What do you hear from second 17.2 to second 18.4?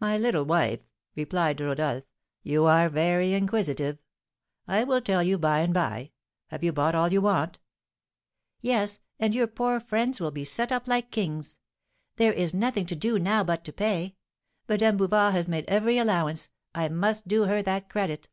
do her that credit."